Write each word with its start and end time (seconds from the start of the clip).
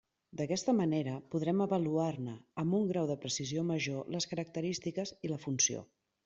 D'aquesta 0.39 0.73
manera 0.77 1.11
podrem 1.35 1.61
avaluar-ne 1.65 2.33
amb 2.63 2.77
un 2.79 2.87
grau 2.93 3.11
de 3.13 3.19
precisió 3.27 3.67
major 3.69 4.11
les 4.17 4.29
característiques 4.33 5.15
i 5.29 5.33
la 5.35 5.39
funció. 5.47 5.87